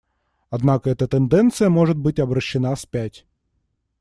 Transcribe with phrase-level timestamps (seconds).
[0.49, 3.23] Однако эта тенденция может быть обращена вспять.